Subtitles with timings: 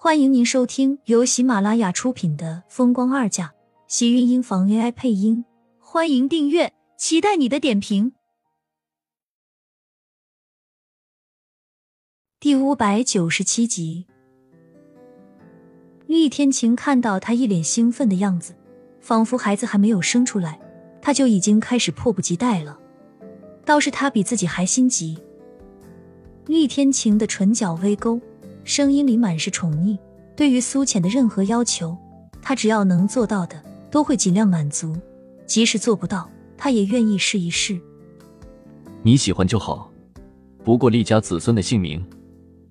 [0.00, 3.46] 欢迎您收听由喜马拉雅出品的《风光二嫁》，
[3.88, 5.44] 喜运音房 AI 配音。
[5.80, 8.12] 欢迎订阅，期待你的点评。
[12.38, 14.06] 第五百九十七集，
[16.06, 18.54] 厉天晴看到他一脸兴奋的样子，
[19.00, 20.60] 仿佛孩子还没有生出来，
[21.02, 22.78] 他就已经开始迫不及待了。
[23.64, 25.18] 倒是他比自己还心急。
[26.46, 28.20] 厉天晴的唇角微勾。
[28.68, 29.96] 声音里满是宠溺，
[30.36, 31.96] 对于苏浅的任何要求，
[32.42, 33.58] 他只要能做到的，
[33.90, 34.92] 都会尽量满足；
[35.46, 37.80] 即使做不到，他也愿意试一试。
[39.02, 39.90] 你喜欢就好，
[40.62, 42.06] 不过厉家子孙的姓名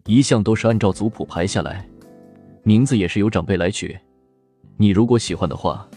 [0.06, 1.90] 一向都是按照族谱排下来，
[2.62, 3.98] 名字也是由长辈来取。
[4.78, 5.90] 你如果喜欢的话，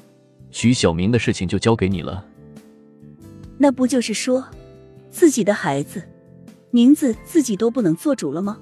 [0.51, 2.24] 取小名的事情就交给你了。
[3.59, 4.43] 那不就是说，
[5.10, 6.02] 自己的孩子
[6.71, 8.57] 名字自己都不能做主了吗？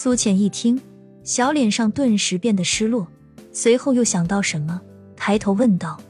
[0.00, 0.80] 苏浅一听，
[1.24, 3.04] 小脸上顿时变得失落，
[3.50, 4.80] 随后又想到什么，
[5.16, 6.00] 抬头问道：“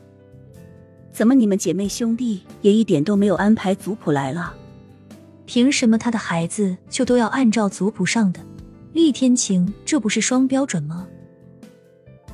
[1.10, 4.52] 怎么你们姐妹兄弟也一点都没有安排族谱来了？
[5.46, 8.40] 凭什么他的孩子就都要按照族谱上的？
[8.92, 11.08] 厉天晴这不是双标准吗？”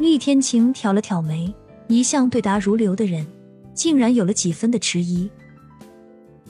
[0.01, 1.55] 厉天晴挑了挑眉，
[1.87, 3.25] 一向对答如流的人，
[3.73, 5.31] 竟然有了几分的迟疑。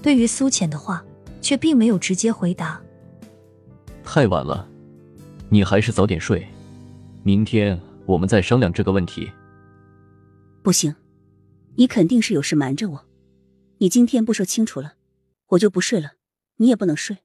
[0.01, 1.05] 对于苏浅的话，
[1.43, 2.81] 却并没有直接回答。
[4.03, 4.67] 太晚了。
[5.51, 6.47] 你还是早点睡，
[7.23, 9.31] 明天我们再商量这个问题。
[10.63, 10.95] 不行，
[11.77, 13.07] 你肯定是有事瞒着我。
[13.79, 14.95] 你今天不说清楚了，
[15.49, 16.15] 我就不睡了。
[16.57, 17.19] 你也不能睡。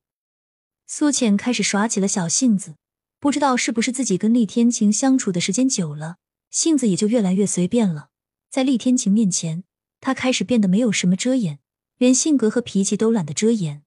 [0.86, 2.76] 苏浅开始耍起了小性子，
[3.20, 6.18] 不知道是不是自己跟厉天晴相处的时间久了，
[6.50, 8.10] 性子也就越来越随便了。
[8.50, 9.64] 在厉天晴面前，
[10.00, 11.60] 他开始变得没有什么遮掩，
[11.98, 13.84] 连性格和脾气都懒得遮掩，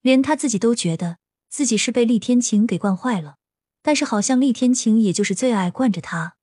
[0.00, 1.19] 连他自己都觉得。
[1.50, 3.36] 自己是被厉天晴给惯坏了，
[3.82, 6.36] 但是好像厉天晴也就是最爱惯着他。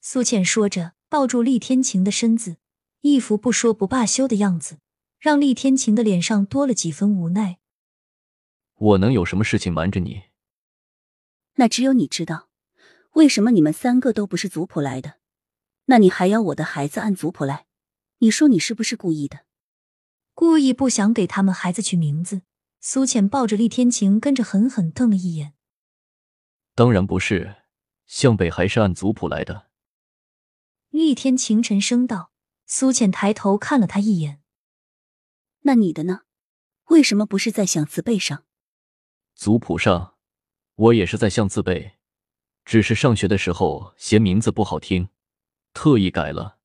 [0.00, 2.56] 苏浅说着，抱住厉天晴的身子，
[3.00, 4.78] 一副不说不罢休的样子，
[5.18, 7.58] 让厉天晴的脸上多了几分无奈。
[8.76, 10.22] 我能有什么事情瞒着你？
[11.56, 12.48] 那只有你知道。
[13.14, 15.14] 为什么你们三个都不是族谱来的？
[15.86, 17.66] 那你还要我的孩子按族谱来？
[18.18, 19.40] 你说你是不是故意的？
[20.34, 22.42] 故意不想给他们孩子取名字？
[22.80, 25.54] 苏浅抱着厉天晴，跟着狠狠瞪了一眼。
[26.74, 27.56] 当然不是，
[28.06, 29.68] 向北还是按族谱来的。
[30.90, 32.32] 厉天晴沉声道。
[32.70, 34.42] 苏浅抬头看了他一眼。
[35.60, 36.20] 那你的呢？
[36.88, 38.44] 为什么不是在向字辈上？
[39.34, 40.16] 族谱上，
[40.74, 41.92] 我也是在向字辈，
[42.66, 45.08] 只是上学的时候嫌名字不好听，
[45.72, 46.58] 特意改了。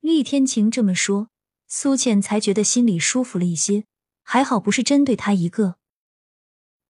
[0.00, 1.28] 厉天晴这么说，
[1.66, 3.84] 苏浅才觉得心里舒服了一些。
[4.30, 5.76] 还好不是针对他一个。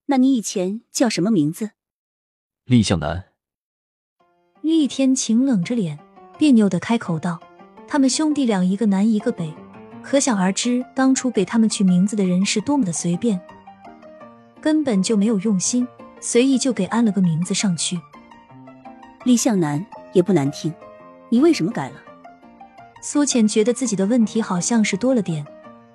[0.06, 1.70] 那你以前叫什么名字？
[2.64, 3.26] 厉向南。
[4.60, 6.00] 厉天晴冷着脸，
[6.36, 7.38] 别扭的开口道
[7.86, 9.54] ：“他们兄弟俩一个南一个北，
[10.02, 13.40] 可想而知，当初给他们取名字的人是多么的随便，
[14.60, 15.86] 根本就没有用心，
[16.20, 18.00] 随意就给安了个名字上去。
[19.24, 20.74] 厉向南也不难听，
[21.28, 22.02] 你为什么改了？”
[23.00, 25.46] 苏浅觉得自己的问题好像是多了点。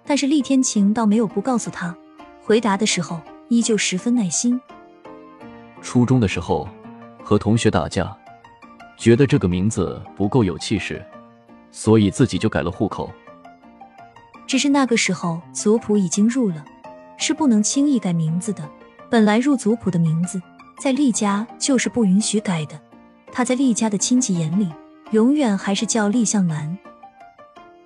[0.05, 1.95] 但是厉天晴倒没有不告诉他，
[2.41, 3.19] 回答的时候
[3.49, 4.59] 依旧十分耐心。
[5.81, 6.67] 初中的时候
[7.23, 8.15] 和同学打架，
[8.97, 11.03] 觉得这个名字不够有气势，
[11.71, 13.09] 所以自己就改了户口。
[14.45, 16.63] 只是那个时候族谱已经入了，
[17.17, 18.69] 是不能轻易改名字的。
[19.09, 20.41] 本来入族谱的名字，
[20.79, 22.79] 在厉家就是不允许改的。
[23.31, 24.69] 他在厉家的亲戚眼里，
[25.11, 26.77] 永远还是叫厉向南。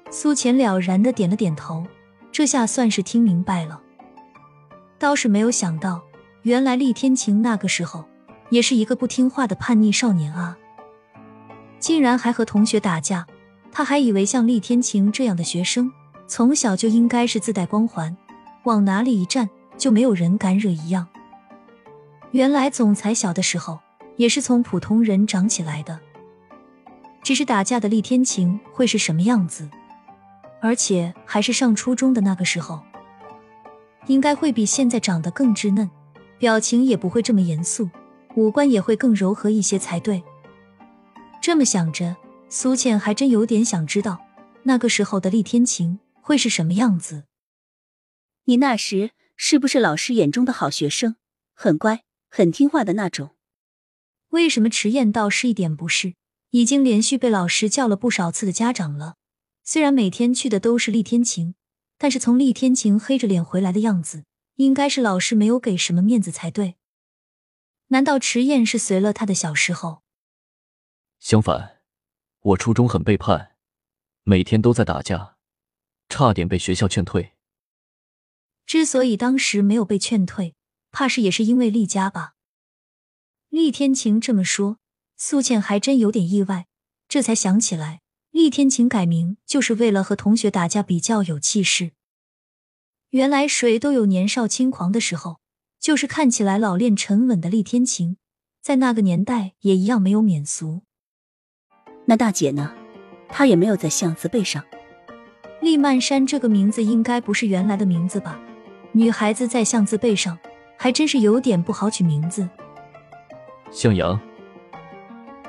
[0.09, 1.85] 苏浅了然的点了点头。
[2.37, 3.81] 这下算是听明白了，
[4.99, 6.03] 倒是没有想到，
[6.43, 8.05] 原来厉天晴那个时候
[8.51, 10.55] 也是一个不听话的叛逆少年啊！
[11.79, 13.25] 竟然还和同学打架，
[13.71, 15.91] 他还以为像厉天晴这样的学生，
[16.27, 18.15] 从小就应该是自带光环，
[18.65, 21.07] 往哪里一站就没有人敢惹一样。
[22.29, 23.79] 原来总裁小的时候
[24.15, 25.99] 也是从普通人长起来的，
[27.23, 29.67] 只是打架的厉天晴会是什么样子？
[30.67, 32.83] 而且还是上初中的那个时候，
[34.07, 35.89] 应该会比现在长得更稚嫩，
[36.37, 37.89] 表情也不会这么严肃，
[38.35, 40.21] 五官也会更柔和一些才对。
[41.41, 42.17] 这么想着，
[42.49, 44.19] 苏倩还真有点想知道
[44.63, 47.23] 那个时候的厉天晴会是什么样子。
[48.43, 51.15] 你那时是不是老师眼中的好学生，
[51.53, 53.29] 很乖、很听话的那种？
[54.31, 56.15] 为什么迟燕倒是一点不是？
[56.49, 59.13] 已经连续被老师叫了不少次的家长了。
[59.69, 61.53] 虽然每天去的都是厉天晴，
[61.97, 64.23] 但是从厉天晴黑着脸回来的样子，
[64.55, 66.77] 应该是老师没有给什么面子才对。
[67.87, 70.03] 难道迟燕是随了他的小时候？
[71.19, 71.81] 相反，
[72.39, 73.57] 我初中很背叛，
[74.23, 75.35] 每天都在打架，
[76.07, 77.33] 差点被学校劝退。
[78.65, 80.55] 之所以当时没有被劝退，
[80.91, 82.35] 怕是也是因为厉家吧。
[83.49, 84.79] 厉天晴这么说，
[85.17, 86.67] 苏倩还真有点意外，
[87.09, 87.99] 这才想起来，
[88.31, 91.91] 厉天晴改名就是为了和同学打架比较有气势。
[93.11, 95.37] 原来谁都有年少轻狂的时候，
[95.79, 98.17] 就是看起来老练沉稳的厉天晴，
[98.61, 100.81] 在那个年代也一样没有免俗。
[102.05, 102.73] 那大姐呢？
[103.29, 104.63] 她也没有在巷子背上。
[105.61, 108.39] 厉曼山这个名字应该不是原来的名字吧？
[108.91, 110.37] 女孩子在巷字背上，
[110.77, 112.47] 还真是有点不好取名字。
[113.71, 114.19] 向阳，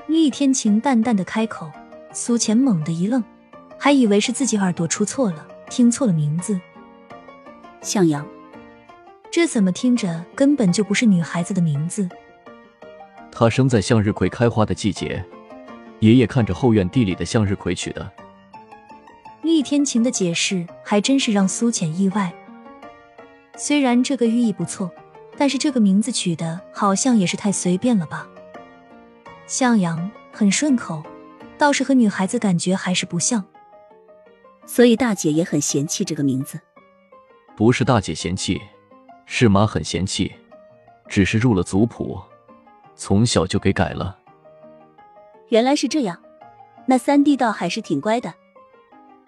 [0.08, 1.70] 厉天晴淡淡的开口，
[2.18, 3.22] 苏浅猛地一愣，
[3.78, 6.60] 还以为是自己耳朵出错了，听错了名字。
[7.80, 8.26] 向阳，
[9.30, 12.08] 这怎么听着根本就不是女孩子的名字？
[13.30, 15.24] 她生在向日葵开花的季节，
[16.00, 18.10] 爷爷看着后院地里的向日葵取的。
[19.42, 22.34] 厉天晴的解释还真是让苏浅意外。
[23.56, 24.90] 虽然这个寓意不错，
[25.36, 28.26] 但是这个名字取的好像也是太随便了吧？
[29.46, 31.00] 向阳很顺口，
[31.58, 33.44] 倒是和女孩子感觉还是不像。
[34.64, 36.60] 所以大姐也很嫌弃这个名字。
[37.56, 38.60] 不是大姐嫌弃，
[39.26, 40.32] 是妈很嫌弃，
[41.08, 42.20] 只是入了族谱，
[42.94, 44.16] 从小就给改了。
[45.48, 46.22] 原来是这样，
[46.86, 48.32] 那三弟倒还是挺乖的。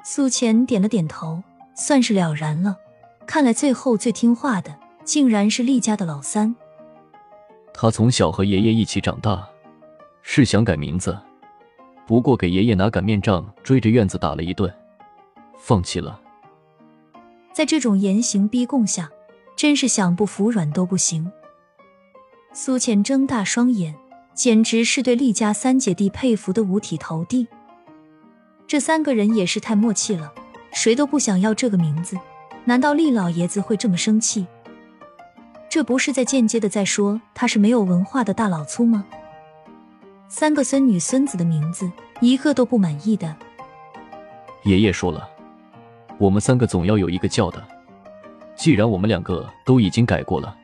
[0.05, 1.43] 苏浅点了点头，
[1.75, 2.77] 算是了然了。
[3.27, 6.55] 看来最后最听话的，竟然是厉家的老三。
[7.73, 9.49] 他从小和爷爷一起长大，
[10.23, 11.19] 是想改名字，
[12.11, 14.69] 不过给爷爷拿擀面杖追着院子打了一顿，
[15.57, 16.21] 放弃了。
[17.53, 19.09] 在这种严刑逼供下，
[19.55, 21.31] 真是想不服软都不行。
[22.53, 23.95] 苏浅睁大双眼，
[24.35, 27.47] 简直是对厉家三姐弟佩服的五体投地。
[28.67, 30.33] 这三个人也是太默契了，
[30.73, 32.17] 谁都不想要这个名字。
[32.65, 34.49] 难道厉老爷子会这么生气？
[35.69, 39.07] 这不是在间接的在说他是没有文化的大老粗吗？
[40.33, 41.91] 三个孙女孙子的名字，
[42.21, 43.37] 一个都不满意的。
[44.63, 45.29] 爷爷说了，
[46.19, 47.61] 我们三个总要有一个叫的。
[48.55, 50.57] 既然我们两个都已经改过了，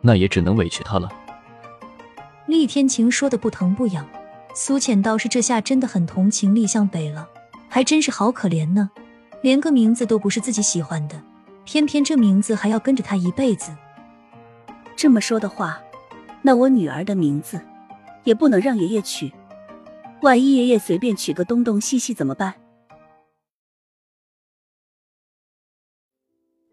[0.00, 1.12] 那也只能委屈他了。
[2.46, 4.08] 厉天晴说的不疼不痒，
[4.54, 7.28] 苏浅倒是这下真的很同情厉向北了，
[7.68, 8.88] 还真是好可怜呢。
[9.42, 11.22] 连个名字都不是自己喜欢的，
[11.66, 13.70] 偏偏这名字还要跟着他一辈子。
[14.96, 15.78] 这么说的话，
[16.40, 17.60] 那我女儿的名字
[18.28, 19.32] 也不能让爷爷娶。
[20.20, 22.60] 万一爷爷随便娶个东东西西怎么办？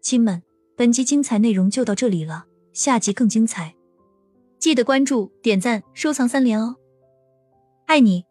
[0.02, 0.42] 亲们，
[0.76, 2.44] 本集精彩内容就到这里了，
[2.74, 3.74] 下集更精彩，
[4.58, 6.76] 记得关注、点赞、收藏三连哦！
[7.86, 8.26] 爱你。